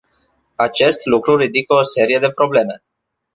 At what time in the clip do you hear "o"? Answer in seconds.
1.73-1.81